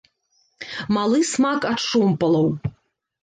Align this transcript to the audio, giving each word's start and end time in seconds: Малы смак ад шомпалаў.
Малы 0.95 1.19
смак 1.31 1.61
ад 1.71 1.79
шомпалаў. 1.87 2.49